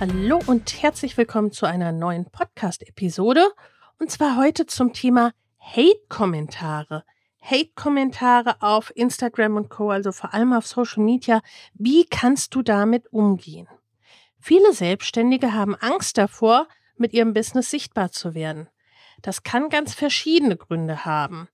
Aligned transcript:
Hallo 0.00 0.40
und 0.46 0.80
herzlich 0.80 1.16
willkommen 1.16 1.50
zu 1.50 1.66
einer 1.66 1.90
neuen 1.90 2.30
Podcast-Episode. 2.30 3.50
Und 3.98 4.12
zwar 4.12 4.36
heute 4.36 4.64
zum 4.66 4.92
Thema 4.92 5.32
Hate-Kommentare. 5.58 7.02
Hate-Kommentare 7.42 8.62
auf 8.62 8.92
Instagram 8.94 9.56
und 9.56 9.70
Co., 9.70 9.90
also 9.90 10.12
vor 10.12 10.32
allem 10.32 10.52
auf 10.52 10.68
Social 10.68 11.02
Media. 11.02 11.40
Wie 11.74 12.04
kannst 12.04 12.54
du 12.54 12.62
damit 12.62 13.12
umgehen? 13.12 13.66
Viele 14.38 14.72
Selbstständige 14.72 15.52
haben 15.52 15.74
Angst 15.74 16.16
davor, 16.16 16.68
mit 16.96 17.12
ihrem 17.12 17.34
Business 17.34 17.68
sichtbar 17.68 18.12
zu 18.12 18.36
werden. 18.36 18.68
Das 19.22 19.42
kann 19.42 19.68
ganz 19.68 19.94
verschiedene 19.94 20.56
Gründe 20.56 21.06
haben. 21.06 21.48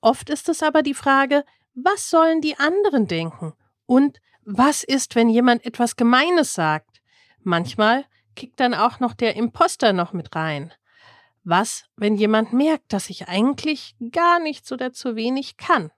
Oft 0.00 0.30
ist 0.30 0.48
es 0.48 0.62
aber 0.62 0.82
die 0.82 0.94
Frage, 0.94 1.44
was 1.74 2.10
sollen 2.10 2.42
die 2.42 2.60
anderen 2.60 3.08
denken? 3.08 3.54
Und 3.86 4.20
was 4.44 4.84
ist, 4.84 5.16
wenn 5.16 5.28
jemand 5.28 5.66
etwas 5.66 5.96
Gemeines 5.96 6.54
sagt? 6.54 6.97
Manchmal 7.42 8.04
kickt 8.36 8.60
dann 8.60 8.74
auch 8.74 9.00
noch 9.00 9.14
der 9.14 9.36
Imposter 9.36 9.92
noch 9.92 10.12
mit 10.12 10.34
rein. 10.34 10.72
Was, 11.44 11.84
wenn 11.96 12.14
jemand 12.14 12.52
merkt, 12.52 12.92
dass 12.92 13.10
ich 13.10 13.28
eigentlich 13.28 13.96
gar 14.12 14.38
nichts 14.38 14.70
oder 14.70 14.92
zu 14.92 15.16
wenig 15.16 15.56
kann? 15.56 15.90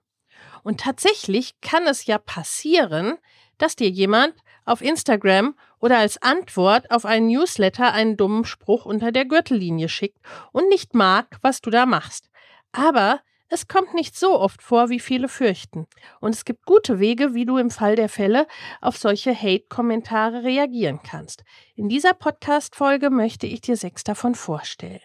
Und 0.63 0.79
tatsächlich 0.79 1.59
kann 1.61 1.87
es 1.87 2.05
ja 2.05 2.17
passieren, 2.17 3.17
dass 3.57 3.75
dir 3.75 3.89
jemand 3.89 4.33
auf 4.65 4.81
Instagram 4.81 5.55
oder 5.79 5.97
als 5.97 6.21
Antwort 6.21 6.89
auf 6.91 7.05
einen 7.05 7.27
Newsletter 7.27 7.91
einen 7.93 8.17
dummen 8.17 8.45
Spruch 8.45 8.85
unter 8.85 9.11
der 9.11 9.25
Gürtellinie 9.25 9.89
schickt 9.89 10.19
und 10.51 10.69
nicht 10.69 10.93
mag, 10.93 11.37
was 11.41 11.61
du 11.61 11.69
da 11.69 11.85
machst. 11.85 12.29
Aber 12.71 13.21
es 13.51 13.67
kommt 13.67 13.93
nicht 13.93 14.17
so 14.17 14.39
oft 14.39 14.63
vor, 14.63 14.89
wie 14.89 15.01
viele 15.01 15.27
fürchten. 15.27 15.85
Und 16.21 16.33
es 16.33 16.45
gibt 16.45 16.65
gute 16.65 16.99
Wege, 16.99 17.33
wie 17.33 17.45
du 17.45 17.57
im 17.57 17.69
Fall 17.69 17.97
der 17.97 18.07
Fälle 18.07 18.47
auf 18.79 18.97
solche 18.97 19.35
Hate-Kommentare 19.35 20.43
reagieren 20.43 21.01
kannst. 21.03 21.43
In 21.75 21.89
dieser 21.89 22.13
Podcast-Folge 22.13 23.09
möchte 23.09 23.47
ich 23.47 23.59
dir 23.59 23.75
sechs 23.75 24.05
davon 24.05 24.35
vorstellen. 24.35 25.01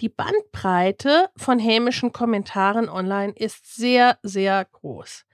Die 0.00 0.08
Bandbreite 0.08 1.30
von 1.36 1.60
hämischen 1.60 2.10
Kommentaren 2.12 2.88
online 2.88 3.32
ist 3.36 3.76
sehr, 3.76 4.18
sehr 4.22 4.64
groß. 4.64 5.24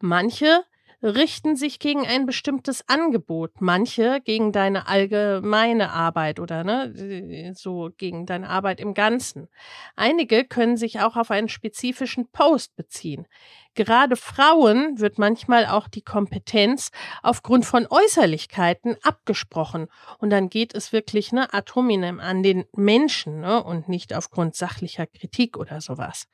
Manche 0.00 0.64
richten 1.04 1.54
sich 1.54 1.78
gegen 1.78 2.06
ein 2.06 2.24
bestimmtes 2.24 2.88
Angebot, 2.88 3.60
manche 3.60 4.20
gegen 4.24 4.52
deine 4.52 4.88
allgemeine 4.88 5.90
Arbeit 5.90 6.40
oder 6.40 6.64
ne, 6.64 7.52
so 7.54 7.90
gegen 7.98 8.24
deine 8.24 8.48
Arbeit 8.48 8.80
im 8.80 8.94
Ganzen. 8.94 9.48
Einige 9.96 10.44
können 10.44 10.78
sich 10.78 11.00
auch 11.00 11.16
auf 11.16 11.30
einen 11.30 11.50
spezifischen 11.50 12.28
Post 12.28 12.74
beziehen. 12.76 13.26
Gerade 13.74 14.16
Frauen 14.16 14.98
wird 14.98 15.18
manchmal 15.18 15.66
auch 15.66 15.88
die 15.88 16.02
Kompetenz 16.02 16.90
aufgrund 17.22 17.66
von 17.66 17.86
Äußerlichkeiten 17.90 18.96
abgesprochen. 19.02 19.88
Und 20.18 20.30
dann 20.30 20.48
geht 20.48 20.74
es 20.74 20.92
wirklich 20.92 21.32
ne, 21.32 21.52
ad 21.52 21.72
hominem 21.74 22.18
an 22.18 22.42
den 22.42 22.64
Menschen 22.72 23.40
ne, 23.40 23.62
und 23.62 23.88
nicht 23.88 24.14
aufgrund 24.14 24.54
sachlicher 24.54 25.06
Kritik 25.06 25.58
oder 25.58 25.80
sowas. 25.80 26.28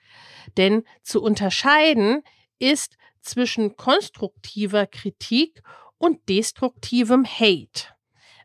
Denn 0.56 0.84
zu 1.02 1.22
unterscheiden 1.22 2.22
ist 2.60 2.96
zwischen 3.20 3.76
konstruktiver 3.76 4.86
Kritik 4.86 5.62
und 5.98 6.28
destruktivem 6.28 7.24
Hate. 7.24 7.88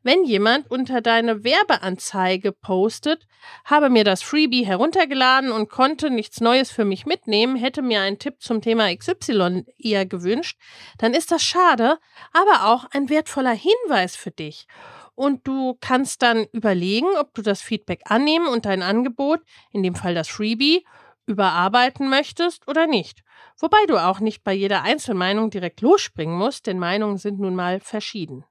Wenn 0.05 0.23
jemand 0.23 0.69
unter 0.69 1.01
deine 1.01 1.43
Werbeanzeige 1.43 2.51
postet, 2.51 3.25
habe 3.63 3.89
mir 3.89 4.03
das 4.03 4.21
Freebie 4.21 4.63
heruntergeladen 4.63 5.51
und 5.51 5.67
konnte 5.67 6.11
nichts 6.11 6.41
Neues 6.41 6.69
für 6.69 6.85
mich 6.85 7.07
mitnehmen, 7.07 7.55
hätte 7.55 7.81
mir 7.81 8.01
einen 8.01 8.19
Tipp 8.19 8.35
zum 8.39 8.61
Thema 8.61 8.95
XY 8.95 9.65
eher 9.79 10.05
gewünscht, 10.05 10.59
dann 10.99 11.15
ist 11.15 11.31
das 11.31 11.41
schade, 11.41 11.97
aber 12.33 12.67
auch 12.67 12.85
ein 12.91 13.09
wertvoller 13.09 13.55
Hinweis 13.55 14.15
für 14.15 14.29
dich. 14.29 14.67
Und 15.15 15.47
du 15.47 15.75
kannst 15.81 16.21
dann 16.21 16.45
überlegen, 16.51 17.07
ob 17.19 17.33
du 17.33 17.41
das 17.41 17.63
Feedback 17.63 18.01
annehmen 18.05 18.45
und 18.45 18.65
dein 18.65 18.83
Angebot, 18.83 19.39
in 19.71 19.81
dem 19.81 19.95
Fall 19.95 20.13
das 20.13 20.27
Freebie, 20.27 20.85
überarbeiten 21.25 22.09
möchtest 22.09 22.67
oder 22.67 22.87
nicht. 22.87 23.23
Wobei 23.59 23.85
du 23.87 23.97
auch 23.97 24.19
nicht 24.19 24.43
bei 24.43 24.53
jeder 24.53 24.83
Einzelmeinung 24.83 25.49
direkt 25.49 25.81
losspringen 25.81 26.37
musst, 26.37 26.67
denn 26.67 26.79
Meinungen 26.79 27.17
sind 27.17 27.39
nun 27.39 27.55
mal 27.55 27.79
verschieden. 27.79 28.45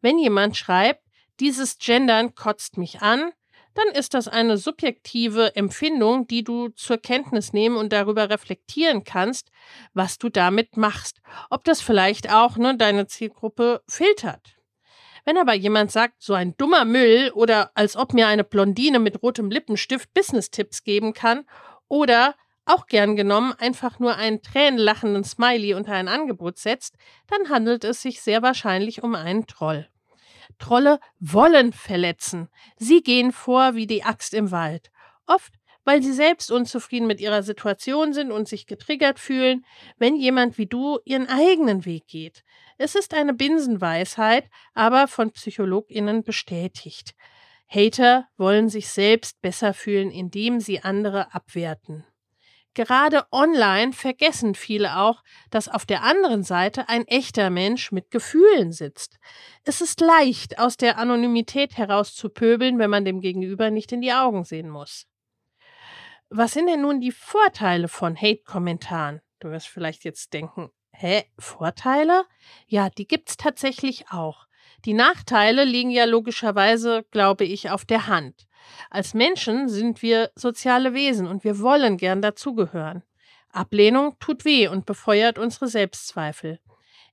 Wenn 0.00 0.18
jemand 0.18 0.56
schreibt, 0.56 1.04
dieses 1.40 1.78
Gendern 1.78 2.34
kotzt 2.34 2.76
mich 2.76 3.02
an, 3.02 3.32
dann 3.74 3.88
ist 3.88 4.14
das 4.14 4.28
eine 4.28 4.58
subjektive 4.58 5.56
Empfindung, 5.56 6.26
die 6.26 6.44
du 6.44 6.68
zur 6.68 6.98
Kenntnis 6.98 7.52
nehmen 7.52 7.76
und 7.76 7.92
darüber 7.92 8.28
reflektieren 8.28 9.04
kannst, 9.04 9.50
was 9.94 10.18
du 10.18 10.28
damit 10.28 10.76
machst. 10.76 11.20
Ob 11.48 11.64
das 11.64 11.80
vielleicht 11.80 12.32
auch 12.32 12.56
ne, 12.56 12.76
deine 12.76 13.06
Zielgruppe 13.06 13.82
filtert. 13.88 14.56
Wenn 15.24 15.38
aber 15.38 15.54
jemand 15.54 15.92
sagt, 15.92 16.20
so 16.20 16.34
ein 16.34 16.56
dummer 16.56 16.84
Müll 16.84 17.30
oder 17.34 17.70
als 17.74 17.96
ob 17.96 18.12
mir 18.12 18.26
eine 18.26 18.44
Blondine 18.44 18.98
mit 18.98 19.22
rotem 19.22 19.50
Lippenstift 19.50 20.12
Business-Tipps 20.14 20.82
geben 20.82 21.14
kann 21.14 21.44
oder 21.92 22.36
auch 22.64 22.86
gern 22.86 23.16
genommen 23.16 23.52
einfach 23.58 23.98
nur 23.98 24.16
einen 24.16 24.40
tränenlachenden 24.40 25.24
Smiley 25.24 25.74
unter 25.74 25.92
ein 25.92 26.08
Angebot 26.08 26.56
setzt, 26.56 26.96
dann 27.26 27.50
handelt 27.50 27.84
es 27.84 28.00
sich 28.00 28.22
sehr 28.22 28.40
wahrscheinlich 28.40 29.02
um 29.02 29.14
einen 29.14 29.46
Troll. 29.46 29.86
Trolle 30.58 31.00
wollen 31.20 31.74
verletzen. 31.74 32.48
Sie 32.78 33.02
gehen 33.02 33.30
vor 33.30 33.74
wie 33.74 33.86
die 33.86 34.04
Axt 34.04 34.32
im 34.32 34.50
Wald. 34.50 34.90
Oft, 35.26 35.52
weil 35.84 36.02
sie 36.02 36.14
selbst 36.14 36.50
unzufrieden 36.50 37.06
mit 37.06 37.20
ihrer 37.20 37.42
Situation 37.42 38.14
sind 38.14 38.32
und 38.32 38.48
sich 38.48 38.66
getriggert 38.66 39.18
fühlen, 39.18 39.66
wenn 39.98 40.16
jemand 40.16 40.56
wie 40.56 40.66
du 40.66 40.98
ihren 41.04 41.28
eigenen 41.28 41.84
Weg 41.84 42.06
geht. 42.06 42.42
Es 42.78 42.94
ist 42.94 43.12
eine 43.12 43.34
Binsenweisheit, 43.34 44.48
aber 44.72 45.08
von 45.08 45.30
PsychologInnen 45.30 46.22
bestätigt. 46.22 47.14
Hater 47.74 48.28
wollen 48.36 48.68
sich 48.68 48.88
selbst 48.88 49.40
besser 49.40 49.72
fühlen, 49.72 50.10
indem 50.10 50.60
sie 50.60 50.82
andere 50.82 51.34
abwerten. 51.34 52.04
Gerade 52.74 53.26
online 53.32 53.92
vergessen 53.92 54.54
viele 54.54 54.96
auch, 54.98 55.22
dass 55.50 55.68
auf 55.68 55.84
der 55.84 56.02
anderen 56.02 56.42
Seite 56.42 56.88
ein 56.88 57.06
echter 57.06 57.50
Mensch 57.50 57.92
mit 57.92 58.10
Gefühlen 58.10 58.72
sitzt. 58.72 59.18
Es 59.64 59.82
ist 59.82 60.00
leicht, 60.00 60.58
aus 60.58 60.78
der 60.78 60.98
Anonymität 60.98 61.76
heraus 61.76 62.14
zu 62.14 62.30
pöbeln, 62.30 62.78
wenn 62.78 62.88
man 62.88 63.04
dem 63.04 63.20
Gegenüber 63.20 63.70
nicht 63.70 63.92
in 63.92 64.00
die 64.00 64.12
Augen 64.12 64.44
sehen 64.44 64.70
muss. 64.70 65.06
Was 66.30 66.52
sind 66.52 66.66
denn 66.66 66.80
nun 66.80 67.00
die 67.00 67.12
Vorteile 67.12 67.88
von 67.88 68.16
Hate-Kommentaren? 68.16 69.20
Du 69.38 69.50
wirst 69.50 69.68
vielleicht 69.68 70.04
jetzt 70.04 70.32
denken, 70.32 70.70
hä, 70.92 71.24
Vorteile? 71.38 72.24
Ja, 72.66 72.88
die 72.88 73.06
gibt's 73.06 73.36
tatsächlich 73.36 74.10
auch. 74.10 74.46
Die 74.84 74.94
Nachteile 74.94 75.64
liegen 75.64 75.90
ja 75.90 76.04
logischerweise, 76.04 77.04
glaube 77.10 77.44
ich, 77.44 77.70
auf 77.70 77.84
der 77.84 78.08
Hand. 78.08 78.48
Als 78.90 79.14
Menschen 79.14 79.68
sind 79.68 80.02
wir 80.02 80.30
soziale 80.34 80.92
Wesen 80.92 81.26
und 81.26 81.44
wir 81.44 81.60
wollen 81.60 81.96
gern 81.96 82.20
dazugehören. 82.20 83.02
Ablehnung 83.50 84.16
tut 84.18 84.44
weh 84.44 84.66
und 84.66 84.86
befeuert 84.86 85.38
unsere 85.38 85.68
Selbstzweifel. 85.68 86.58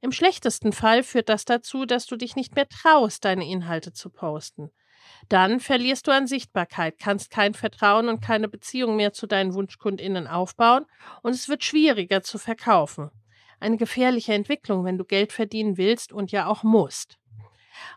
Im 0.01 0.11
schlechtesten 0.11 0.71
Fall 0.71 1.03
führt 1.03 1.29
das 1.29 1.45
dazu, 1.45 1.85
dass 1.85 2.05
du 2.05 2.15
dich 2.15 2.35
nicht 2.35 2.55
mehr 2.55 2.67
traust, 2.67 3.25
deine 3.25 3.47
Inhalte 3.47 3.91
zu 3.91 4.09
posten. 4.09 4.71
Dann 5.27 5.59
verlierst 5.59 6.07
du 6.07 6.11
an 6.11 6.27
Sichtbarkeit, 6.27 6.97
kannst 6.97 7.29
kein 7.29 7.53
Vertrauen 7.53 8.07
und 8.07 8.21
keine 8.21 8.47
Beziehung 8.47 8.95
mehr 8.95 9.11
zu 9.11 9.27
deinen 9.27 9.53
Wunschkundinnen 9.53 10.27
aufbauen 10.27 10.85
und 11.21 11.33
es 11.33 11.49
wird 11.49 11.63
schwieriger 11.63 12.21
zu 12.23 12.37
verkaufen. 12.37 13.11
eine 13.61 13.75
gefährliche 13.75 14.33
Entwicklung, 14.33 14.85
wenn 14.85 14.97
du 14.97 15.03
Geld 15.03 15.33
verdienen 15.33 15.77
willst 15.77 16.13
und 16.13 16.31
ja 16.31 16.47
auch 16.47 16.63
musst. 16.63 17.19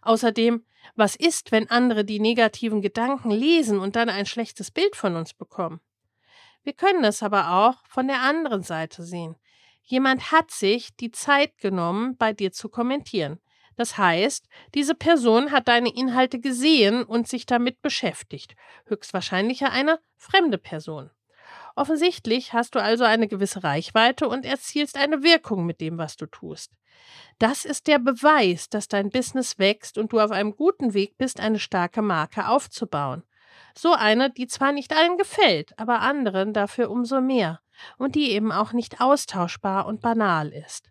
Außerdem, 0.03 0.65
was 0.95 1.17
ist, 1.17 1.53
wenn 1.53 1.71
andere 1.71 2.05
die 2.05 2.21
negativen 2.21 2.83
Gedanken 2.83 3.31
lesen 3.31 3.79
und 3.79 3.97
dann 3.97 4.09
ein 4.09 4.27
schlechtes 4.27 4.71
Bild 4.71 4.97
von 4.97 5.17
uns 5.17 5.35
bekommen? 5.35 5.81
Wir 6.63 6.73
können 6.73 7.05
es 7.05 7.23
aber 7.23 7.51
auch 7.51 7.87
von 7.87 8.07
der 8.07 8.21
anderen 8.21 8.63
Seite 8.63 9.03
sehen. 9.03 9.37
Jemand 9.83 10.31
hat 10.31 10.51
sich 10.51 10.95
die 10.97 11.11
Zeit 11.11 11.59
genommen, 11.59 12.17
bei 12.17 12.33
dir 12.33 12.53
zu 12.53 12.69
kommentieren. 12.69 13.41
Das 13.77 13.99
heißt, 13.99 14.47
diese 14.75 14.95
Person 14.95 15.51
hat 15.51 15.67
deine 15.67 15.93
Inhalte 15.95 16.39
gesehen 16.39 17.05
und 17.05 17.27
sich 17.27 17.47
damit 17.47 17.81
beschäftigt. 17.83 18.55
Höchstwahrscheinlich 18.87 19.65
eine 19.65 19.99
fremde 20.17 20.59
Person. 20.59 21.11
Offensichtlich 21.75 22.53
hast 22.53 22.75
du 22.75 22.83
also 22.83 23.05
eine 23.05 23.29
gewisse 23.29 23.65
Reichweite 23.65 24.29
und 24.29 24.45
erzielst 24.45 24.97
eine 24.97 25.23
Wirkung 25.23 25.65
mit 25.65 25.81
dem, 25.81 25.99
was 25.99 26.17
du 26.17 26.27
tust. 26.27 26.73
Das 27.39 27.65
ist 27.65 27.87
der 27.87 27.99
Beweis, 27.99 28.69
dass 28.69 28.89
dein 28.89 29.11
Business 29.11 29.59
wächst 29.59 29.99
und 29.99 30.13
du 30.13 30.21
auf 30.21 30.31
einem 30.31 30.55
guten 30.55 30.95
Weg 30.95 31.17
bist, 31.19 31.41
eine 31.41 31.59
starke 31.59 32.03
Marke 32.03 32.49
aufzubauen. 32.49 33.23
So 33.77 33.93
eine, 33.95 34.31
die 34.31 34.47
zwar 34.47 34.73
nicht 34.73 34.95
allen 34.95 35.17
gefällt, 35.17 35.79
aber 35.79 36.01
anderen 36.01 36.53
dafür 36.53 36.91
umso 36.91 37.21
mehr 37.21 37.61
und 37.99 38.15
die 38.15 38.31
eben 38.31 38.53
auch 38.53 38.73
nicht 38.73 39.01
austauschbar 39.01 39.87
und 39.87 40.01
banal 40.01 40.51
ist. 40.53 40.91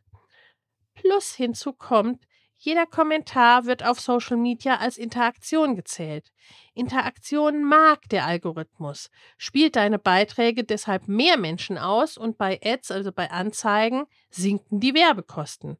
Plus 0.95 1.33
hinzu 1.33 1.73
kommt, 1.73 2.25
jeder 2.63 2.85
Kommentar 2.85 3.65
wird 3.65 3.83
auf 3.83 3.99
Social 3.99 4.37
Media 4.37 4.77
als 4.77 4.99
Interaktion 4.99 5.75
gezählt. 5.75 6.31
Interaktion 6.75 7.63
mag 7.63 8.07
der 8.09 8.27
Algorithmus, 8.27 9.09
spielt 9.35 9.75
deine 9.75 9.97
Beiträge 9.97 10.63
deshalb 10.63 11.07
mehr 11.07 11.37
Menschen 11.39 11.79
aus 11.79 12.17
und 12.19 12.37
bei 12.37 12.59
Ads, 12.63 12.91
also 12.91 13.11
bei 13.11 13.31
Anzeigen, 13.31 14.05
sinken 14.29 14.79
die 14.79 14.93
Werbekosten. 14.93 15.77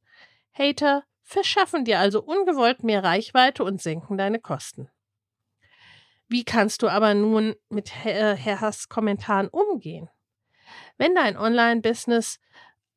Hater 0.53 1.03
verschaffen 1.21 1.85
dir 1.85 1.99
also 1.99 2.19
ungewollt 2.23 2.83
mehr 2.83 3.03
Reichweite 3.03 3.63
und 3.63 3.79
senken 3.79 4.17
deine 4.17 4.39
Kosten. 4.39 4.89
Wie 6.27 6.43
kannst 6.43 6.81
du 6.81 6.89
aber 6.89 7.13
nun 7.13 7.53
mit 7.69 7.91
äh, 8.07 8.35
Hasskommentaren 8.35 9.49
umgehen? 9.49 10.09
Wenn 10.97 11.13
dein 11.13 11.37
Online-Business 11.37 12.39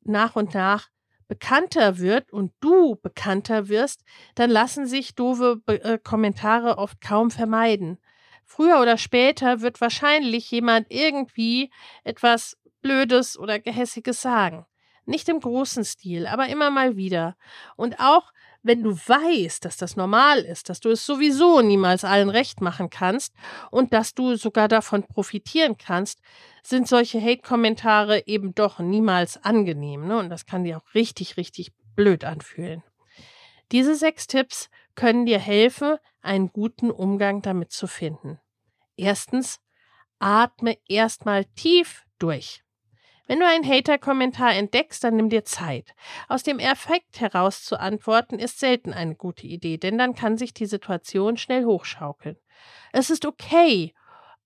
nach 0.01 0.35
und 0.35 0.55
nach 0.55 0.89
bekannter 1.27 1.97
wird 1.97 2.31
und 2.31 2.53
du 2.59 2.95
bekannter 2.95 3.69
wirst, 3.69 4.03
dann 4.35 4.49
lassen 4.49 4.85
sich 4.85 5.15
doofe 5.15 5.61
äh, 5.67 5.97
Kommentare 5.97 6.77
oft 6.77 7.01
kaum 7.01 7.31
vermeiden. 7.31 7.99
Früher 8.45 8.79
oder 8.79 8.97
später 8.97 9.61
wird 9.61 9.81
wahrscheinlich 9.81 10.49
jemand 10.51 10.87
irgendwie 10.89 11.71
etwas 12.03 12.57
Blödes 12.81 13.37
oder 13.37 13.59
Gehässiges 13.59 14.21
sagen. 14.21 14.65
Nicht 15.05 15.29
im 15.29 15.39
großen 15.39 15.83
Stil, 15.83 16.27
aber 16.27 16.47
immer 16.47 16.69
mal 16.69 16.95
wieder. 16.95 17.35
Und 17.75 17.99
auch 17.99 18.31
wenn 18.65 18.81
du 18.81 18.97
weißt, 18.97 19.63
dass 19.63 19.77
das 19.77 19.95
normal 19.95 20.39
ist, 20.39 20.69
dass 20.69 20.79
du 20.79 20.89
es 20.89 21.05
sowieso 21.05 21.61
niemals 21.61 22.03
allen 22.03 22.29
recht 22.29 22.61
machen 22.61 22.89
kannst 22.89 23.33
und 23.69 23.93
dass 23.93 24.15
du 24.15 24.35
sogar 24.35 24.67
davon 24.67 25.03
profitieren 25.03 25.77
kannst, 25.77 26.19
sind 26.63 26.87
solche 26.87 27.21
Hate-Kommentare 27.21 28.25
eben 28.25 28.55
doch 28.55 28.79
niemals 28.79 29.37
angenehm. 29.43 30.07
Ne? 30.07 30.17
Und 30.17 30.29
das 30.29 30.47
kann 30.47 30.63
dir 30.63 30.77
auch 30.77 30.95
richtig, 30.95 31.37
richtig 31.37 31.73
blöd 31.95 32.25
anfühlen. 32.25 32.83
Diese 33.71 33.95
sechs 33.95 34.25
Tipps 34.25 34.69
können 34.95 35.27
dir 35.27 35.39
helfen, 35.39 35.97
einen 36.21 36.51
guten 36.51 36.89
Umgang 36.89 37.43
damit 37.43 37.71
zu 37.71 37.85
finden. 37.85 38.39
Erstens, 38.97 39.59
atme 40.17 40.77
erstmal 40.87 41.45
tief 41.45 42.03
durch. 42.17 42.64
Wenn 43.27 43.39
du 43.39 43.47
einen 43.47 43.67
Hater-Kommentar 43.67 44.53
entdeckst, 44.53 45.03
dann 45.03 45.15
nimm 45.15 45.29
dir 45.29 45.43
Zeit. 45.45 45.95
Aus 46.27 46.43
dem 46.43 46.59
Effekt 46.59 47.19
heraus 47.19 47.63
zu 47.63 47.79
antworten, 47.79 48.37
ist 48.37 48.59
selten 48.59 48.93
eine 48.93 49.15
gute 49.15 49.47
Idee, 49.47 49.77
denn 49.77 49.97
dann 49.97 50.13
kann 50.13 50.37
sich 50.37 50.53
die 50.53 50.67
Situation 50.67 51.37
schnell 51.37 51.65
hochschaukeln. 51.65 52.37
Es 52.93 53.09
ist 53.09 53.25
okay, 53.25 53.93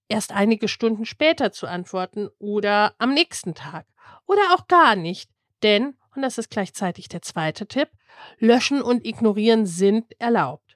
erst 0.07 0.31
einige 0.31 0.67
Stunden 0.67 1.05
später 1.05 1.51
zu 1.51 1.67
antworten 1.67 2.29
oder 2.39 2.93
am 2.97 3.13
nächsten 3.13 3.53
Tag 3.53 3.85
oder 4.25 4.41
auch 4.53 4.67
gar 4.67 4.95
nicht, 4.95 5.29
denn, 5.61 5.95
und 6.15 6.21
das 6.21 6.37
ist 6.37 6.49
gleichzeitig 6.49 7.09
der 7.09 7.21
zweite 7.21 7.67
Tipp, 7.67 7.89
löschen 8.37 8.81
und 8.81 9.05
ignorieren 9.05 9.65
sind 9.65 10.19
erlaubt. 10.19 10.68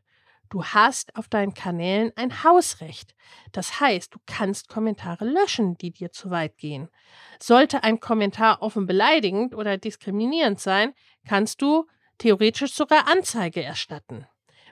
Du 0.54 0.64
hast 0.64 1.16
auf 1.16 1.28
deinen 1.30 1.56
Kanälen 1.56 2.12
ein 2.16 2.44
Hausrecht. 2.44 3.16
Das 3.54 3.80
heißt, 3.80 4.14
du 4.14 4.20
kannst 4.28 4.70
Kommentare 4.70 5.26
löschen, 5.26 5.80
die 5.80 5.90
dir 5.90 6.12
zu 6.12 6.30
weit 6.30 6.60
gehen. 6.60 6.90
Sollte 7.42 7.84
ein 7.84 8.00
Kommentar 8.00 8.62
offen 8.62 8.86
beleidigend 8.86 9.56
oder 9.56 9.80
diskriminierend 9.80 10.60
sein, 10.60 10.94
kannst 11.28 11.64
du 11.64 11.88
theoretisch 12.20 12.76
sogar 12.76 13.08
Anzeige 13.08 13.64
erstatten. 13.64 14.28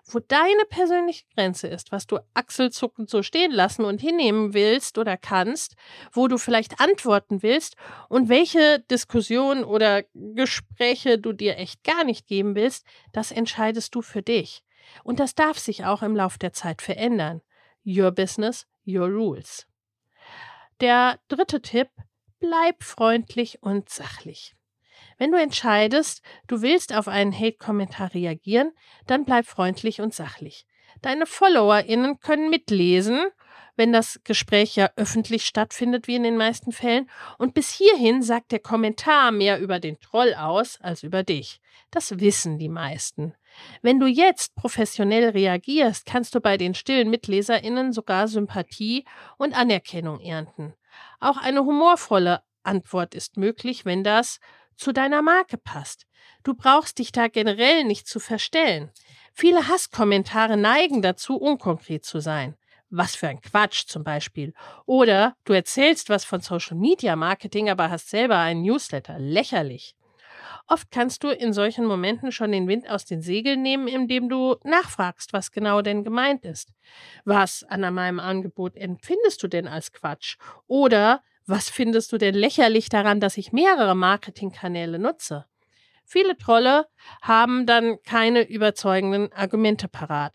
Wo 0.06 0.20
deine 0.20 0.66
persönliche 0.70 1.26
Grenze 1.34 1.68
ist, 1.68 1.92
was 1.92 2.06
du 2.06 2.20
achselzuckend 2.36 3.10
so 3.10 3.24
stehen 3.24 3.52
lassen 3.52 3.84
und 3.84 4.02
hinnehmen 4.02 4.54
willst 4.54 5.00
oder 5.00 5.18
kannst, 5.18 5.74
wo 6.12 6.28
du 6.28 6.38
vielleicht 6.38 6.80
antworten 6.80 7.42
willst 7.42 7.76
und 8.08 8.30
welche 8.30 8.82
Diskussionen 8.82 9.64
oder 9.64 10.04
Gespräche 10.14 11.18
du 11.18 11.34
dir 11.34 11.58
echt 11.58 11.84
gar 11.84 12.04
nicht 12.04 12.28
geben 12.28 12.54
willst, 12.54 12.86
das 13.14 13.32
entscheidest 13.32 13.96
du 13.96 14.04
für 14.04 14.22
dich. 14.22 14.64
Und 15.04 15.20
das 15.20 15.36
darf 15.36 15.58
sich 15.58 15.86
auch 15.86 16.02
im 16.02 16.16
Lauf 16.16 16.38
der 16.38 16.54
Zeit 16.54 16.82
verändern. 16.82 17.42
Your 17.86 18.12
business, 18.12 18.68
your 18.86 19.08
rules. 19.08 19.68
Der 20.80 21.20
dritte 21.28 21.62
Tipp, 21.62 21.90
bleib 22.40 22.84
freundlich 22.84 23.62
und 23.62 23.90
sachlich. 23.90 24.56
Wenn 25.18 25.32
du 25.32 25.40
entscheidest, 25.40 26.22
du 26.48 26.62
willst 26.62 26.94
auf 26.96 27.08
einen 27.08 27.34
Hate-Kommentar 27.34 28.14
reagieren, 28.14 28.72
dann 29.08 29.26
bleib 29.26 29.46
freundlich 29.46 30.02
und 30.02 30.14
sachlich. 30.14 30.66
Deine 31.02 31.26
FollowerInnen 31.26 32.20
können 32.20 32.50
mitlesen 32.50 33.32
wenn 33.76 33.94
das 33.94 34.20
Gespräch 34.24 34.76
ja 34.76 34.92
öffentlich 34.96 35.46
stattfindet, 35.46 36.08
wie 36.08 36.16
in 36.16 36.24
den 36.24 36.38
meisten 36.38 36.72
Fällen. 36.72 37.10
Und 37.38 37.54
bis 37.54 37.72
hierhin 37.72 38.22
sagt 38.22 38.52
der 38.52 38.60
Kommentar 38.60 39.32
mehr 39.32 39.60
über 39.60 39.80
den 39.80 40.00
Troll 40.00 40.34
aus 40.34 40.80
als 40.82 41.04
über 41.04 41.24
dich. 41.24 41.62
Das 41.90 42.20
wissen 42.20 42.58
die 42.58 42.70
meisten. 42.70 43.34
Wenn 43.82 44.00
du 44.00 44.08
jetzt 44.08 44.56
professionell 44.56 45.30
reagierst, 45.30 46.06
kannst 46.06 46.36
du 46.36 46.42
bei 46.42 46.58
den 46.58 46.74
stillen 46.74 47.10
MitleserInnen 47.10 47.94
sogar 47.94 48.28
Sympathie 48.28 49.06
und 49.38 49.54
Anerkennung 49.54 50.20
ernten. 50.20 50.74
Auch 51.20 51.38
eine 51.38 51.62
humorvolle 51.62 52.42
Antwort 52.64 53.16
ist 53.16 53.38
möglich, 53.38 53.86
wenn 53.86 54.04
das 54.04 54.40
zu 54.76 54.92
deiner 54.92 55.22
Marke 55.22 55.58
passt. 55.58 56.06
Du 56.44 56.54
brauchst 56.54 57.00
dich 57.00 57.12
da 57.12 57.28
generell 57.28 57.84
nicht 57.84 58.08
zu 58.08 58.20
verstellen. 58.20 58.92
Viele 59.34 59.68
Hasskommentare 59.68 60.58
neigen 60.58 61.02
dazu, 61.02 61.38
unkonkret 61.38 62.04
zu 62.06 62.20
sein 62.20 62.56
was 62.92 63.16
für 63.16 63.30
ein 63.30 63.42
Quatsch 63.42 63.88
zum 63.88 64.04
Beispiel. 64.04 64.54
Oder 64.86 65.36
du 65.46 65.54
erzählst 65.54 66.10
was 66.10 66.26
von 66.26 66.42
Social 66.42 66.78
Media 66.78 67.16
Marketing, 67.16 67.70
aber 67.70 67.90
hast 67.90 68.10
selber 68.10 68.38
einen 68.38 68.62
Newsletter. 68.62 69.18
Lächerlich. 69.18 69.96
Oft 70.68 70.92
kannst 70.92 71.24
du 71.24 71.30
in 71.30 71.54
solchen 71.54 71.86
Momenten 71.86 72.32
schon 72.32 72.52
den 72.52 72.68
Wind 72.68 72.90
aus 72.90 73.06
den 73.06 73.22
Segeln 73.22 73.62
nehmen, 73.62 73.88
indem 73.88 74.30
du 74.30 74.56
nachfragst, 74.64 75.34
was 75.34 75.52
genau 75.52 75.82
denn 75.82 76.04
gemeint 76.04 76.46
ist. 76.46 76.74
Was 77.26 77.64
an 77.64 77.82
meinem 77.94 78.20
Angebot 78.20 78.76
empfindest 78.76 79.44
du 79.44 79.48
denn 79.48 79.68
als 79.68 79.92
Quatsch? 79.92 80.38
Oder 80.68 81.22
was 81.46 81.70
findest 81.70 82.12
du 82.12 82.18
denn 82.18 82.36
lächerlich 82.36 82.90
daran, 82.90 83.20
dass 83.20 83.38
ich 83.38 83.52
mehrere 83.52 83.96
Marketingkanäle 83.96 85.00
nutze? 85.00 85.46
Viele 86.06 86.38
Trolle 86.38 86.88
haben 87.22 87.66
dann 87.66 88.02
keine 88.04 88.48
überzeugenden 88.48 89.32
Argumente 89.32 89.88
parat. 89.88 90.34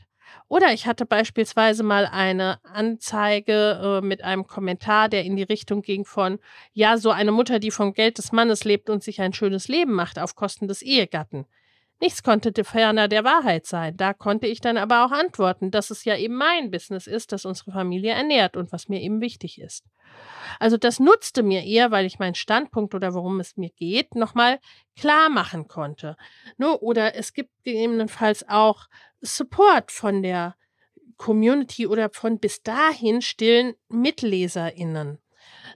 Oder 0.49 0.73
ich 0.73 0.87
hatte 0.87 1.07
beispielsweise 1.07 1.83
mal 1.83 2.07
eine 2.07 2.64
Anzeige 2.64 4.00
äh, 4.02 4.07
mit 4.07 4.23
einem 4.23 4.47
Kommentar, 4.47 5.09
der 5.09 5.25
in 5.25 5.37
die 5.37 5.43
Richtung 5.43 5.83
ging 5.83 6.05
von, 6.05 6.38
ja, 6.73 6.97
so 6.99 7.11
eine 7.11 7.33
Mutter, 7.33 7.59
die 7.59 7.71
vom 7.71 7.95
Geld 7.95 8.19
des 8.19 8.33
Mannes 8.33 8.64
lebt 8.64 8.90
und 8.90 9.02
sich 9.02 9.21
ein 9.21 9.33
schönes 9.33 9.69
Leben 9.69 9.93
macht 9.93 10.19
auf 10.19 10.37
Kosten 10.37 10.69
des 10.69 10.83
Ehegatten. 10.83 11.47
Nichts 11.99 12.23
konnte 12.23 12.52
ferner 12.62 13.09
der 13.09 13.25
Wahrheit 13.25 13.64
sein. 13.64 13.97
Da 13.97 14.12
konnte 14.12 14.47
ich 14.47 14.61
dann 14.61 14.76
aber 14.76 15.07
auch 15.07 15.12
antworten, 15.12 15.71
dass 15.71 15.90
es 15.90 16.05
ja 16.05 16.14
eben 16.16 16.35
mein 16.35 16.71
Business 16.71 17.07
ist, 17.07 17.33
das 17.33 17.47
unsere 17.47 17.73
Familie 17.73 18.12
ernährt 18.12 18.57
und 18.57 18.71
was 18.71 18.88
mir 18.88 19.00
eben 19.00 19.23
wichtig 19.23 19.59
ist. 19.59 19.87
Also 20.61 20.76
das 20.76 21.00
nutzte 21.00 21.43
mir 21.43 21.64
eher, 21.64 21.90
weil 21.90 22.05
ich 22.05 22.19
meinen 22.19 22.35
Standpunkt 22.35 22.95
oder 22.95 23.14
worum 23.14 23.40
es 23.40 23.57
mir 23.57 23.71
geht, 23.71 24.14
nochmal 24.14 24.59
klar 24.95 25.31
machen 25.31 25.69
konnte. 25.69 26.16
Ne? 26.59 26.76
Oder 26.78 27.14
es 27.14 27.33
gibt 27.33 27.50
gegebenenfalls 27.64 28.47
auch 28.47 28.88
Support 29.21 29.91
von 29.91 30.23
der 30.23 30.57
Community 31.17 31.87
oder 31.87 32.11
von 32.11 32.39
bis 32.39 32.63
dahin 32.63 33.23
stillen 33.23 33.75
MitleserInnen. 33.89 35.19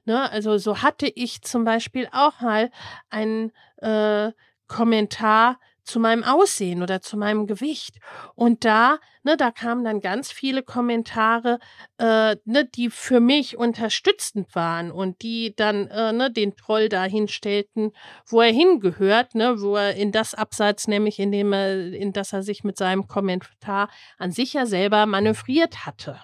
Ne? 0.05 0.31
Also 0.31 0.59
so 0.59 0.83
hatte 0.83 1.11
ich 1.15 1.43
zum 1.43 1.65
Beispiel 1.65 2.09
auch 2.13 2.41
mal 2.41 2.71
einen 3.09 3.53
äh, 3.79 4.33
Kommentar 4.67 5.59
zu 5.91 6.01
meinem 6.01 6.25
Aussehen 6.25 6.83
oder 6.83 7.01
zu 7.01 7.17
meinem 7.17 7.47
Gewicht. 7.47 7.97
Und 8.35 8.65
da, 8.65 8.99
ne, 9.23 9.37
da 9.37 9.51
kamen 9.51 9.85
dann 9.85 10.01
ganz 10.01 10.31
viele 10.31 10.63
Kommentare, 10.63 11.59
äh, 11.99 12.37
ne, 12.45 12.65
die 12.65 12.91
für 12.91 13.21
mich 13.21 13.59
unterstützend 13.59 14.55
waren 14.55 14.91
und 14.91 15.23
die 15.23 15.55
dann 15.57 15.89
äh, 15.89 16.13
ne, 16.13 16.31
den 16.31 16.57
Troll 16.57 16.89
dahin 16.89 17.29
stellten, 17.29 17.93
wo 18.27 18.41
er 18.41 18.53
hingehört, 18.53 19.35
ne, 19.35 19.61
wo 19.61 19.77
er 19.77 19.95
in 19.97 20.13
das 20.13 20.35
Abseits, 20.35 20.89
nämlich 20.89 21.19
in 21.19 21.33
dem 21.33 21.53
er, 21.53 21.93
in 21.93 22.13
das 22.13 22.33
er 22.33 22.43
sich 22.43 22.65
mit 22.65 22.77
seinem 22.79 23.09
Kommentar 23.09 23.91
an 24.19 24.31
sich 24.33 24.53
ja 24.55 24.67
selber 24.67 25.07
manövriert 25.07 25.87
hatte. 25.87 26.21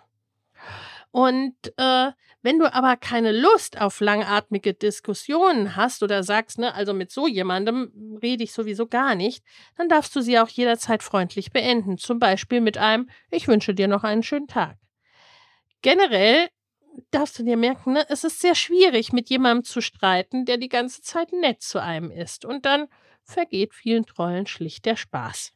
Und 1.16 1.56
äh, 1.78 2.12
wenn 2.42 2.58
du 2.58 2.70
aber 2.70 2.94
keine 2.98 3.32
Lust 3.32 3.80
auf 3.80 4.00
langatmige 4.00 4.74
Diskussionen 4.74 5.74
hast 5.74 6.02
oder 6.02 6.22
sagst, 6.22 6.58
ne, 6.58 6.74
also 6.74 6.92
mit 6.92 7.10
so 7.10 7.26
jemandem 7.26 8.18
rede 8.22 8.44
ich 8.44 8.52
sowieso 8.52 8.86
gar 8.86 9.14
nicht, 9.14 9.42
dann 9.78 9.88
darfst 9.88 10.14
du 10.14 10.20
sie 10.20 10.38
auch 10.38 10.50
jederzeit 10.50 11.02
freundlich 11.02 11.52
beenden. 11.52 11.96
Zum 11.96 12.18
Beispiel 12.18 12.60
mit 12.60 12.76
einem 12.76 13.08
Ich 13.30 13.48
wünsche 13.48 13.72
dir 13.72 13.88
noch 13.88 14.04
einen 14.04 14.22
schönen 14.22 14.46
Tag. 14.46 14.76
Generell 15.80 16.48
darfst 17.12 17.38
du 17.38 17.44
dir 17.44 17.56
merken, 17.56 17.94
ne, 17.94 18.04
es 18.10 18.22
ist 18.22 18.42
sehr 18.42 18.54
schwierig, 18.54 19.14
mit 19.14 19.30
jemandem 19.30 19.64
zu 19.64 19.80
streiten, 19.80 20.44
der 20.44 20.58
die 20.58 20.68
ganze 20.68 21.00
Zeit 21.00 21.32
nett 21.32 21.62
zu 21.62 21.80
einem 21.80 22.10
ist. 22.10 22.44
Und 22.44 22.66
dann 22.66 22.88
vergeht 23.22 23.72
vielen 23.72 24.04
Trollen 24.04 24.46
schlicht 24.46 24.84
der 24.84 24.96
Spaß. 24.96 25.55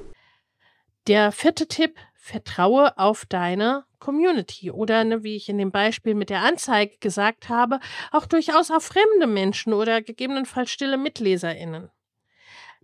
Der 1.07 1.31
vierte 1.31 1.67
Tipp, 1.67 1.97
vertraue 2.13 2.97
auf 2.97 3.25
deine 3.25 3.85
Community 3.99 4.69
oder, 4.69 5.03
ne, 5.03 5.23
wie 5.23 5.35
ich 5.35 5.49
in 5.49 5.57
dem 5.57 5.71
Beispiel 5.71 6.13
mit 6.13 6.29
der 6.29 6.41
Anzeige 6.41 6.97
gesagt 6.99 7.49
habe, 7.49 7.79
auch 8.11 8.27
durchaus 8.27 8.69
auf 8.69 8.83
fremde 8.83 9.25
Menschen 9.27 9.73
oder 9.73 10.01
gegebenenfalls 10.01 10.69
stille 10.69 10.97
MitleserInnen. 10.97 11.89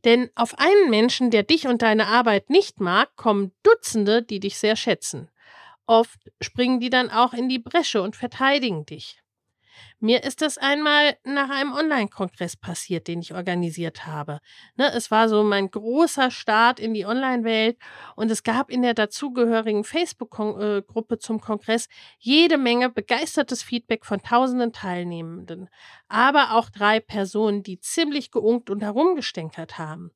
Denn 0.06 0.30
auf 0.36 0.58
einen 0.58 0.90
Menschen, 0.90 1.32
der 1.32 1.44
dich 1.44 1.68
und 1.68 1.82
deine 1.82 2.08
Arbeit 2.08 2.50
nicht 2.50 2.80
mag, 2.80 3.16
kommen 3.16 3.52
Dutzende, 3.64 4.24
die 4.24 4.40
dich 4.40 4.58
sehr 4.58 4.76
schätzen. 4.76 5.30
Oft 5.86 6.20
springen 6.42 6.80
die 6.80 6.90
dann 6.90 7.10
auch 7.10 7.34
in 7.34 7.50
die 7.50 7.60
Bresche 7.60 8.02
und 8.02 8.16
verteidigen 8.16 8.86
dich. 8.86 9.22
Mir 10.00 10.24
ist 10.24 10.42
das 10.42 10.58
einmal 10.58 11.18
nach 11.24 11.50
einem 11.50 11.74
Online-Kongress 11.74 12.56
passiert, 12.56 13.08
den 13.08 13.22
ich 13.22 13.34
organisiert 13.34 14.06
habe. 14.06 14.40
Ne, 14.76 14.92
es 14.94 15.12
war 15.12 15.30
so 15.30 15.44
mein 15.44 15.72
großer 15.72 16.32
Start 16.32 16.80
in 16.80 16.94
die 16.94 17.06
Online-Welt 17.06 17.78
und 18.16 18.30
es 18.30 18.44
gab 18.44 18.70
in 18.70 18.82
der 18.82 18.94
dazugehörigen 18.94 19.84
Facebook-Gruppe 19.84 21.18
zum 21.18 21.42
Kongress 21.42 21.88
jede 22.20 22.58
Menge 22.58 22.90
begeistertes 22.90 23.64
Feedback 23.64 24.06
von 24.06 24.22
tausenden 24.22 24.74
Teilnehmenden, 24.74 25.70
aber 26.08 26.54
auch 26.54 26.70
drei 26.70 27.00
Personen, 27.00 27.64
die 27.64 27.80
ziemlich 27.80 28.32
geunkt 28.32 28.70
und 28.70 28.84
herumgestänkert 28.84 29.78
haben. 29.78 30.12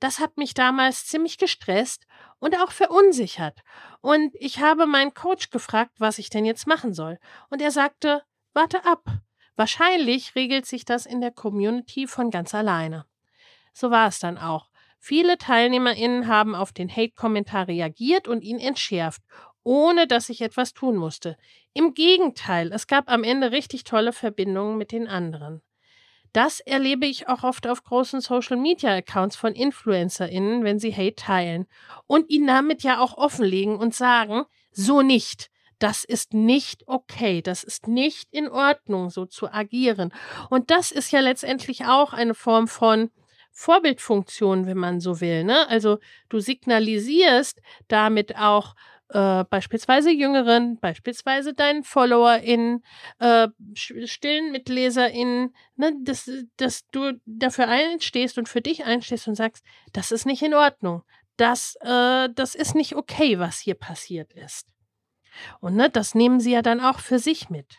Das 0.00 0.18
hat 0.18 0.38
mich 0.38 0.54
damals 0.54 1.06
ziemlich 1.06 1.36
gestresst 1.36 2.06
und 2.38 2.56
auch 2.56 2.72
verunsichert. 2.72 3.60
Und 4.00 4.34
ich 4.34 4.60
habe 4.60 4.86
meinen 4.86 5.12
Coach 5.12 5.50
gefragt, 5.50 5.92
was 5.98 6.18
ich 6.18 6.30
denn 6.30 6.46
jetzt 6.46 6.66
machen 6.66 6.94
soll. 6.94 7.18
Und 7.50 7.60
er 7.60 7.70
sagte, 7.70 8.22
Warte 8.52 8.84
ab. 8.84 9.04
Wahrscheinlich 9.56 10.34
regelt 10.34 10.66
sich 10.66 10.84
das 10.84 11.06
in 11.06 11.20
der 11.20 11.30
Community 11.30 12.06
von 12.06 12.30
ganz 12.30 12.54
alleine. 12.54 13.06
So 13.72 13.90
war 13.90 14.08
es 14.08 14.18
dann 14.18 14.38
auch. 14.38 14.70
Viele 14.98 15.38
TeilnehmerInnen 15.38 16.26
haben 16.26 16.54
auf 16.54 16.72
den 16.72 16.90
Hate-Kommentar 16.90 17.68
reagiert 17.68 18.28
und 18.28 18.42
ihn 18.42 18.58
entschärft, 18.58 19.22
ohne 19.62 20.06
dass 20.06 20.28
ich 20.28 20.42
etwas 20.42 20.72
tun 20.72 20.96
musste. 20.96 21.36
Im 21.72 21.94
Gegenteil, 21.94 22.72
es 22.72 22.86
gab 22.86 23.10
am 23.10 23.24
Ende 23.24 23.52
richtig 23.52 23.84
tolle 23.84 24.12
Verbindungen 24.12 24.76
mit 24.76 24.92
den 24.92 25.08
anderen. 25.08 25.62
Das 26.32 26.60
erlebe 26.60 27.06
ich 27.06 27.28
auch 27.28 27.42
oft 27.42 27.66
auf 27.66 27.82
großen 27.82 28.20
Social-Media-Accounts 28.20 29.36
von 29.36 29.54
InfluencerInnen, 29.54 30.64
wenn 30.64 30.78
sie 30.78 30.94
Hate 30.94 31.16
teilen 31.16 31.66
und 32.06 32.30
ihn 32.30 32.46
damit 32.46 32.82
ja 32.82 33.00
auch 33.00 33.16
offenlegen 33.16 33.76
und 33.76 33.94
sagen, 33.94 34.44
so 34.70 35.02
nicht 35.02 35.50
das 35.80 36.04
ist 36.04 36.34
nicht 36.34 36.84
okay, 36.86 37.42
das 37.42 37.64
ist 37.64 37.88
nicht 37.88 38.28
in 38.32 38.48
Ordnung, 38.48 39.10
so 39.10 39.26
zu 39.26 39.52
agieren. 39.52 40.12
Und 40.48 40.70
das 40.70 40.92
ist 40.92 41.10
ja 41.10 41.20
letztendlich 41.20 41.86
auch 41.86 42.12
eine 42.12 42.34
Form 42.34 42.68
von 42.68 43.10
Vorbildfunktion, 43.50 44.66
wenn 44.66 44.78
man 44.78 45.00
so 45.00 45.20
will. 45.20 45.42
Ne? 45.44 45.68
Also 45.68 45.98
du 46.28 46.38
signalisierst 46.38 47.60
damit 47.88 48.36
auch 48.36 48.76
äh, 49.08 49.44
beispielsweise 49.44 50.10
Jüngeren, 50.10 50.78
beispielsweise 50.78 51.54
deinen 51.54 51.82
FollowerInnen, 51.82 52.84
äh, 53.18 53.48
stillen 53.74 54.52
MitleserInnen, 54.52 55.54
ne, 55.76 55.92
dass, 56.02 56.30
dass 56.56 56.86
du 56.90 57.18
dafür 57.26 57.68
einstehst 57.68 58.38
und 58.38 58.48
für 58.48 58.60
dich 58.60 58.84
einstehst 58.84 59.26
und 59.26 59.34
sagst, 59.34 59.64
das 59.92 60.12
ist 60.12 60.26
nicht 60.26 60.42
in 60.42 60.54
Ordnung. 60.54 61.02
Das, 61.36 61.76
äh, 61.80 62.28
das 62.34 62.54
ist 62.54 62.74
nicht 62.74 62.94
okay, 62.94 63.38
was 63.38 63.58
hier 63.58 63.74
passiert 63.74 64.32
ist. 64.34 64.68
Und 65.60 65.76
ne, 65.76 65.90
das 65.90 66.14
nehmen 66.14 66.40
sie 66.40 66.52
ja 66.52 66.62
dann 66.62 66.80
auch 66.80 66.98
für 67.00 67.18
sich 67.18 67.50
mit. 67.50 67.78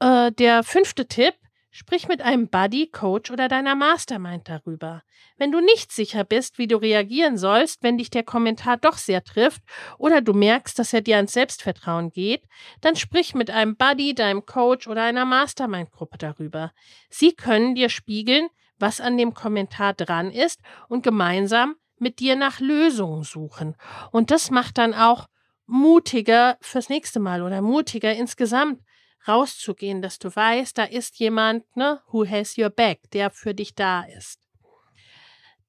Äh, 0.00 0.32
der 0.32 0.62
fünfte 0.62 1.06
Tipp, 1.06 1.34
sprich 1.70 2.06
mit 2.06 2.22
einem 2.22 2.48
Buddy, 2.48 2.88
Coach 2.88 3.30
oder 3.30 3.48
deiner 3.48 3.74
Mastermind 3.74 4.48
darüber. 4.48 5.02
Wenn 5.36 5.50
du 5.50 5.60
nicht 5.60 5.90
sicher 5.90 6.22
bist, 6.22 6.58
wie 6.58 6.68
du 6.68 6.76
reagieren 6.76 7.36
sollst, 7.36 7.82
wenn 7.82 7.98
dich 7.98 8.10
der 8.10 8.22
Kommentar 8.22 8.76
doch 8.76 8.96
sehr 8.96 9.24
trifft 9.24 9.62
oder 9.98 10.20
du 10.20 10.32
merkst, 10.32 10.78
dass 10.78 10.92
er 10.92 11.00
dir 11.00 11.16
ans 11.16 11.32
Selbstvertrauen 11.32 12.10
geht, 12.10 12.44
dann 12.80 12.94
sprich 12.94 13.34
mit 13.34 13.50
einem 13.50 13.76
Buddy, 13.76 14.14
deinem 14.14 14.46
Coach 14.46 14.86
oder 14.86 15.02
einer 15.02 15.24
Mastermind-Gruppe 15.24 16.18
darüber. 16.18 16.72
Sie 17.10 17.32
können 17.32 17.74
dir 17.74 17.88
spiegeln, 17.88 18.48
was 18.78 19.00
an 19.00 19.18
dem 19.18 19.34
Kommentar 19.34 19.94
dran 19.94 20.30
ist 20.30 20.60
und 20.88 21.02
gemeinsam 21.02 21.74
mit 21.98 22.20
dir 22.20 22.36
nach 22.36 22.60
Lösungen 22.60 23.24
suchen. 23.24 23.76
Und 24.12 24.30
das 24.30 24.50
macht 24.50 24.78
dann 24.78 24.94
auch 24.94 25.26
mutiger 25.66 26.58
fürs 26.60 26.88
nächste 26.88 27.20
Mal 27.20 27.42
oder 27.42 27.62
mutiger 27.62 28.14
insgesamt 28.14 28.80
rauszugehen, 29.26 30.02
dass 30.02 30.18
du 30.18 30.34
weißt, 30.34 30.76
da 30.76 30.84
ist 30.84 31.18
jemand, 31.18 31.64
ne, 31.76 32.00
who 32.10 32.26
has 32.26 32.58
your 32.58 32.70
back, 32.70 33.10
der 33.12 33.30
für 33.30 33.54
dich 33.54 33.74
da 33.74 34.02
ist. 34.02 34.40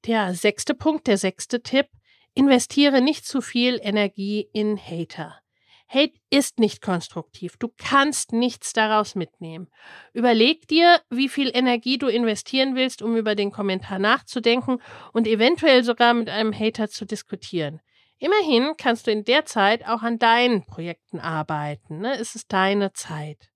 Der 0.06 0.34
sechste 0.34 0.76
Punkt, 0.76 1.08
der 1.08 1.18
sechste 1.18 1.62
Tipp, 1.62 1.88
investiere 2.34 3.02
nicht 3.02 3.26
zu 3.26 3.42
viel 3.42 3.80
Energie 3.82 4.50
in 4.54 4.78
Hater. 4.78 5.40
Hate 5.88 6.14
ist 6.30 6.60
nicht 6.60 6.82
konstruktiv. 6.82 7.58
Du 7.58 7.70
kannst 7.78 8.34
nichts 8.34 8.74
daraus 8.74 9.16
mitnehmen. 9.16 9.68
Überleg 10.14 10.68
dir, 10.68 11.00
wie 11.10 11.30
viel 11.30 11.52
Energie 11.54 11.98
du 11.98 12.08
investieren 12.08 12.76
willst, 12.76 13.02
um 13.02 13.16
über 13.16 13.36
den 13.36 13.52
Kommentar 13.52 14.00
nachzudenken 14.00 14.82
und 15.14 15.28
eventuell 15.28 15.84
sogar 15.84 16.14
mit 16.14 16.30
einem 16.30 16.54
Hater 16.54 16.90
zu 16.90 17.06
diskutieren. 17.06 17.82
Immerhin 18.18 18.74
kannst 18.78 19.08
du 19.08 19.12
in 19.12 19.24
der 19.24 19.46
Zeit 19.46 19.86
auch 19.88 20.02
an 20.02 20.20
deinen 20.20 20.66
Projekten 20.66 21.20
arbeiten. 21.20 22.00
Ne? 22.00 22.18
Es 22.18 22.36
ist 22.36 22.52
deine 22.54 22.94
Zeit. 22.94 23.52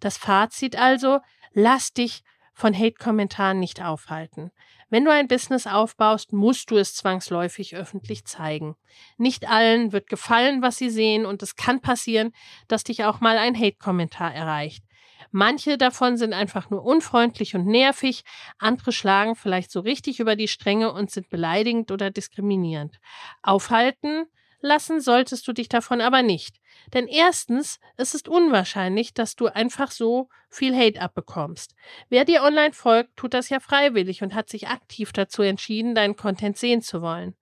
Das 0.00 0.16
Fazit 0.16 0.76
also, 0.76 1.20
lass 1.52 1.92
dich 1.92 2.22
von 2.54 2.76
Hate-Kommentaren 2.76 3.60
nicht 3.60 3.82
aufhalten. 3.82 4.50
Wenn 4.90 5.04
du 5.04 5.12
ein 5.12 5.28
Business 5.28 5.66
aufbaust, 5.66 6.32
musst 6.32 6.70
du 6.70 6.76
es 6.76 6.94
zwangsläufig 6.94 7.76
öffentlich 7.76 8.24
zeigen. 8.24 8.74
Nicht 9.18 9.48
allen 9.48 9.92
wird 9.92 10.08
gefallen, 10.08 10.62
was 10.62 10.78
sie 10.78 10.90
sehen, 10.90 11.26
und 11.26 11.42
es 11.42 11.56
kann 11.56 11.80
passieren, 11.80 12.32
dass 12.66 12.84
dich 12.84 13.04
auch 13.04 13.20
mal 13.20 13.36
ein 13.36 13.56
Hate-Kommentar 13.56 14.34
erreicht. 14.34 14.82
Manche 15.30 15.76
davon 15.76 16.16
sind 16.16 16.32
einfach 16.32 16.70
nur 16.70 16.84
unfreundlich 16.84 17.54
und 17.54 17.66
nervig, 17.66 18.24
andere 18.58 18.92
schlagen 18.92 19.34
vielleicht 19.34 19.70
so 19.70 19.80
richtig 19.80 20.20
über 20.20 20.36
die 20.36 20.48
Stränge 20.48 20.92
und 20.92 21.10
sind 21.10 21.28
beleidigend 21.28 21.90
oder 21.90 22.10
diskriminierend. 22.10 22.98
Aufhalten 23.42 24.26
lassen 24.60 25.00
solltest 25.00 25.46
du 25.46 25.52
dich 25.52 25.68
davon 25.68 26.00
aber 26.00 26.22
nicht. 26.22 26.56
Denn 26.94 27.06
erstens, 27.06 27.78
es 27.96 28.14
ist 28.14 28.28
unwahrscheinlich, 28.28 29.14
dass 29.14 29.36
du 29.36 29.46
einfach 29.46 29.90
so 29.90 30.28
viel 30.48 30.76
Hate 30.76 31.00
abbekommst. 31.00 31.74
Wer 32.08 32.24
dir 32.24 32.42
online 32.42 32.72
folgt, 32.72 33.16
tut 33.16 33.34
das 33.34 33.48
ja 33.50 33.60
freiwillig 33.60 34.22
und 34.22 34.34
hat 34.34 34.48
sich 34.48 34.68
aktiv 34.68 35.12
dazu 35.12 35.42
entschieden, 35.42 35.94
deinen 35.94 36.16
Content 36.16 36.56
sehen 36.56 36.82
zu 36.82 37.02
wollen. 37.02 37.36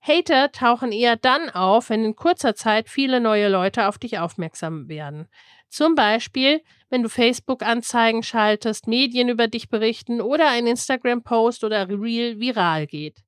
Hater 0.00 0.50
tauchen 0.50 0.90
eher 0.90 1.14
dann 1.14 1.48
auf, 1.48 1.90
wenn 1.90 2.04
in 2.04 2.16
kurzer 2.16 2.56
Zeit 2.56 2.88
viele 2.88 3.20
neue 3.20 3.48
Leute 3.48 3.86
auf 3.86 3.98
dich 3.98 4.18
aufmerksam 4.18 4.88
werden. 4.88 5.28
Zum 5.72 5.94
Beispiel, 5.94 6.60
wenn 6.90 7.02
du 7.02 7.08
Facebook-Anzeigen 7.08 8.22
schaltest, 8.22 8.88
Medien 8.88 9.30
über 9.30 9.48
dich 9.48 9.70
berichten 9.70 10.20
oder 10.20 10.50
ein 10.50 10.66
Instagram-Post 10.66 11.64
oder 11.64 11.88
Reel 11.88 12.38
viral 12.38 12.86
geht. 12.86 13.22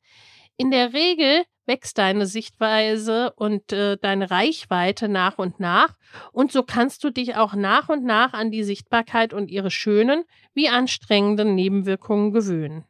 In 0.59 0.71
der 0.71 0.93
Regel 0.93 1.45
wächst 1.65 1.97
deine 1.97 2.27
Sichtweise 2.27 3.33
und 3.37 3.73
äh, 3.73 3.97
deine 3.97 4.31
Reichweite 4.31 5.09
nach 5.09 5.39
und 5.39 5.59
nach 5.59 5.97
und 6.33 6.53
so 6.53 6.63
kannst 6.63 7.03
du 7.03 7.09
dich 7.09 7.35
auch 7.35 7.55
nach 7.55 7.89
und 7.89 8.05
nach 8.05 8.35
an 8.35 8.51
die 8.51 8.63
Sichtbarkeit 8.63 9.33
und 9.33 9.51
ihre 9.51 9.71
schönen 9.71 10.25
wie 10.53 10.69
anstrengenden 10.69 11.55
Nebenwirkungen 11.55 12.35
gewöhnen. 12.35 12.85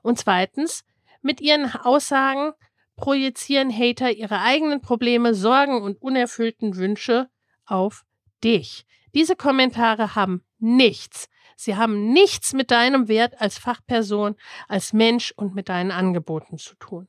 Und 0.00 0.20
zweitens, 0.20 0.84
mit 1.22 1.40
ihren 1.40 1.74
Aussagen 1.74 2.52
projizieren 2.94 3.76
Hater 3.76 4.12
ihre 4.12 4.42
eigenen 4.42 4.80
Probleme, 4.80 5.34
Sorgen 5.34 5.82
und 5.82 6.00
unerfüllten 6.00 6.76
Wünsche 6.76 7.28
auf 7.66 8.04
dich. 8.44 8.84
Diese 9.14 9.36
Kommentare 9.36 10.14
haben 10.14 10.44
nichts. 10.58 11.28
Sie 11.56 11.76
haben 11.76 12.12
nichts 12.12 12.52
mit 12.52 12.70
deinem 12.70 13.08
Wert 13.08 13.40
als 13.40 13.58
Fachperson, 13.58 14.36
als 14.68 14.92
Mensch 14.92 15.32
und 15.36 15.54
mit 15.54 15.68
deinen 15.68 15.92
Angeboten 15.92 16.58
zu 16.58 16.74
tun. 16.76 17.08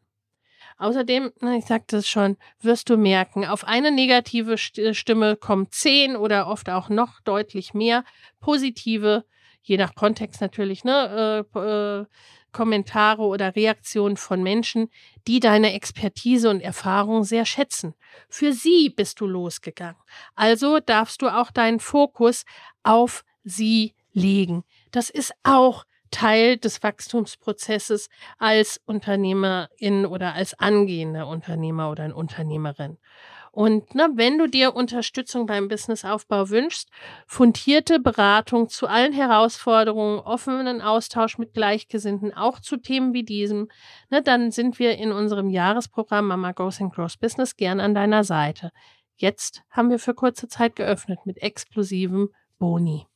Außerdem, 0.78 1.32
ich 1.58 1.66
sagte 1.66 1.98
es 1.98 2.08
schon, 2.08 2.38
wirst 2.60 2.90
du 2.90 2.98
merken, 2.98 3.46
auf 3.46 3.64
eine 3.64 3.92
negative 3.92 4.58
Stimme 4.58 5.38
kommen 5.38 5.68
zehn 5.72 6.16
oder 6.18 6.48
oft 6.48 6.70
auch 6.70 6.90
noch 6.90 7.22
deutlich 7.22 7.74
mehr 7.74 8.04
positive, 8.42 9.26
je 9.62 9.78
nach 9.78 9.96
Kontext 9.96 10.42
natürlich, 10.42 10.84
ne, 10.84 11.46
äh, 11.56 11.60
äh, 11.60 12.06
Kommentare 12.56 13.22
oder 13.24 13.54
Reaktionen 13.54 14.16
von 14.16 14.42
Menschen, 14.42 14.90
die 15.28 15.42
deine 15.42 15.74
Expertise 15.74 16.50
und 16.50 16.62
Erfahrung 16.62 17.26
sehr 17.26 17.46
schätzen. 17.46 17.96
Für 18.30 18.54
sie 18.54 18.90
bist 18.90 19.20
du 19.20 19.28
losgegangen. 19.28 20.00
Also 20.36 20.80
darfst 20.80 21.22
du 21.22 21.28
auch 21.28 21.52
deinen 21.52 21.82
Fokus 21.82 22.46
auf 22.84 23.26
sie 23.44 23.94
legen. 24.14 24.64
Das 24.92 25.10
ist 25.10 25.34
auch 25.44 25.84
Teil 26.12 26.56
des 26.56 26.82
Wachstumsprozesses 26.82 28.08
als 28.38 28.80
Unternehmerin 28.86 30.06
oder 30.06 30.34
als 30.34 30.58
angehender 30.58 31.28
Unternehmer 31.28 31.92
oder 31.92 32.16
Unternehmerin. 32.16 32.98
Und 33.56 33.96
ne, 33.96 34.10
wenn 34.16 34.38
du 34.38 34.50
dir 34.50 34.76
Unterstützung 34.76 35.46
beim 35.46 35.70
Businessaufbau 35.70 36.50
wünschst, 36.50 36.90
fundierte 37.26 38.02
Beratung 38.02 38.68
zu 38.68 38.86
allen 38.86 39.14
Herausforderungen, 39.14 40.20
offenen 40.20 40.82
Austausch 40.82 41.38
mit 41.38 41.54
Gleichgesinnten, 41.54 42.34
auch 42.34 42.60
zu 42.60 42.76
Themen 42.76 43.14
wie 43.14 43.24
diesem, 43.24 43.70
ne, 44.10 44.22
dann 44.22 44.52
sind 44.52 44.78
wir 44.78 44.98
in 44.98 45.14
unserem 45.14 45.50
Jahresprogramm 45.50 46.28
Mama 46.28 46.52
Goes 46.52 46.82
and 46.82 46.94
Grows 46.94 47.16
Business 47.16 47.56
gern 47.56 47.80
an 47.80 47.94
deiner 47.94 48.26
Seite. 48.26 48.74
Jetzt 49.16 49.64
haben 49.70 49.90
wir 49.90 50.00
für 50.00 50.14
kurze 50.14 50.50
Zeit 50.50 50.76
geöffnet 50.76 51.20
mit 51.24 51.42
exklusivem 51.42 52.32
Boni. 52.60 53.08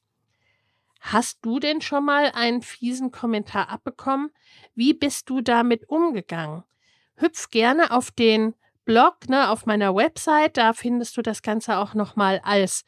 Hast 1.02 1.40
du 1.42 1.60
denn 1.60 1.82
schon 1.82 2.06
mal 2.06 2.32
einen 2.34 2.62
fiesen 2.62 3.12
Kommentar 3.12 3.68
abbekommen? 3.68 4.30
Wie 4.74 4.94
bist 4.94 5.30
du 5.30 5.42
damit 5.42 5.90
umgegangen? 5.90 6.64
Hüpf 7.16 7.50
gerne 7.50 7.92
auf 7.92 8.12
den 8.12 8.54
Blog, 8.90 9.30
ne, 9.30 9.50
auf 9.52 9.68
meiner 9.68 9.94
Website, 9.94 10.58
da 10.58 10.74
findest 10.74 11.16
du 11.16 11.22
das 11.22 11.44
Ganze 11.44 11.78
auch 11.78 11.94
nochmal 11.94 12.42
als 12.44 12.86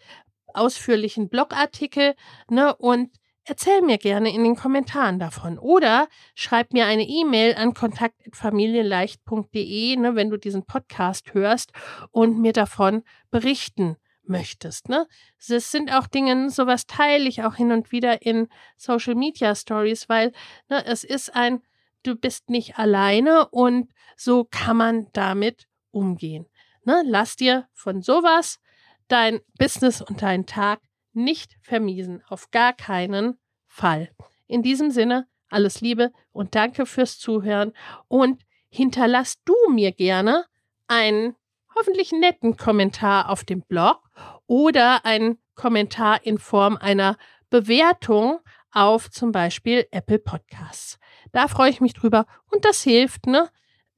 ausführlichen 0.48 1.30
Blogartikel, 1.30 2.16
ne, 2.50 2.76
und 2.76 3.12
erzähl 3.44 3.84
mir 3.84 4.00
gerne 4.00 4.34
in 4.34 4.44
den 4.44 4.56
Kommentaren 4.56 5.20
davon. 5.20 5.60
Oder 5.60 6.08
schreib 6.34 6.74
mir 6.74 6.88
eine 6.88 7.04
E-Mail 7.04 7.54
an 7.54 7.76
kontakt.familienleicht.de, 7.76 9.98
ne, 9.98 10.16
wenn 10.16 10.32
du 10.32 10.38
diesen 10.38 10.66
Podcast 10.66 11.36
hörst 11.36 11.72
und 12.10 12.40
mir 12.40 12.54
davon 12.54 13.04
berichten 13.30 13.96
möchtest. 14.24 14.90
Ne? 14.90 15.06
Es 15.38 15.70
sind 15.70 15.94
auch 15.94 16.08
Dinge, 16.08 16.50
sowas 16.50 16.88
teile 16.88 17.30
ich 17.30 17.44
auch 17.44 17.58
hin 17.58 17.72
und 17.72 17.92
wieder 17.92 18.24
in 18.24 18.48
Social 18.76 19.14
Media 19.14 19.54
Stories, 19.54 20.10
weil 20.10 20.32
ne, 20.68 20.84
es 20.84 21.04
ist 21.04 21.36
ein, 21.36 21.62
du 22.02 22.16
bist 22.16 22.50
nicht 22.50 22.80
alleine 22.80 23.48
und 23.50 23.94
so 24.18 24.48
kann 24.50 24.78
man 24.78 25.06
damit 25.14 25.68
umgehen. 25.92 26.46
Ne? 26.84 27.04
Lass 27.06 27.36
dir 27.36 27.68
von 27.74 28.02
sowas 28.02 28.60
dein 29.08 29.42
Business 29.58 30.02
und 30.02 30.22
deinen 30.22 30.46
Tag 30.46 30.82
nicht 31.14 31.58
vermiesen. 31.62 32.24
Auf 32.28 32.52
gar 32.52 32.74
keinen 32.74 33.40
Fall. 33.68 34.10
In 34.48 34.64
diesem 34.64 34.92
Sinne, 34.92 35.28
alles 35.50 35.82
Liebe 35.82 36.12
und 36.32 36.56
danke 36.56 36.86
fürs 36.86 37.20
Zuhören 37.20 37.74
und 38.08 38.44
hinterlass 38.70 39.44
du 39.44 39.54
mir 39.70 39.92
gerne 39.92 40.46
einen 40.88 41.36
hoffentlich 41.76 42.12
netten 42.12 42.58
Kommentar 42.58 43.30
auf 43.30 43.44
dem 43.44 43.62
Blog 43.62 44.10
oder 44.48 45.06
einen 45.06 45.38
Kommentar 45.56 46.26
in 46.26 46.38
Form 46.38 46.78
einer 46.78 47.18
Bewertung 47.50 48.40
auf 48.72 49.10
zum 49.10 49.32
Beispiel 49.32 49.88
Apple 49.92 50.20
Podcasts. 50.20 50.98
Da 51.32 51.48
freue 51.48 51.70
ich 51.70 51.82
mich 51.82 51.94
drüber 51.94 52.26
und 52.50 52.66
das 52.66 52.82
hilft, 52.82 53.28
ne? 53.28 53.50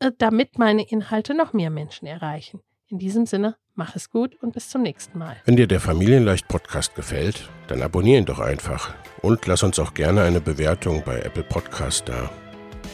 Äh, 0.03 0.11
damit 0.17 0.59
meine 0.59 0.83
Inhalte 0.83 1.33
noch 1.33 1.53
mehr 1.53 1.69
Menschen 1.69 2.07
erreichen. 2.07 2.59
In 2.89 2.99
diesem 2.99 3.25
Sinne, 3.25 3.55
mach 3.73 3.95
es 3.95 4.09
gut 4.09 4.35
und 4.41 4.53
bis 4.53 4.69
zum 4.69 4.81
nächsten 4.81 5.17
Mal. 5.17 5.37
Wenn 5.45 5.55
dir 5.55 5.67
der 5.67 5.79
Familienleicht 5.79 6.47
Podcast 6.47 6.93
gefällt, 6.93 7.49
dann 7.67 7.81
abonniere 7.81 8.19
ihn 8.19 8.25
doch 8.25 8.39
einfach 8.39 8.93
und 9.21 9.47
lass 9.47 9.63
uns 9.63 9.79
auch 9.79 9.93
gerne 9.93 10.23
eine 10.23 10.41
Bewertung 10.41 11.03
bei 11.05 11.21
Apple 11.21 11.43
Podcast 11.43 12.09
da. 12.09 12.29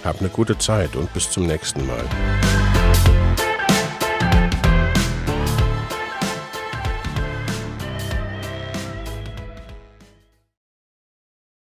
Hab 0.04 0.20
eine 0.20 0.30
gute 0.30 0.58
Zeit 0.58 0.96
und 0.96 1.12
bis 1.14 1.32
zum 1.32 1.48
nächsten 1.48 1.86
Mal. 1.86 2.59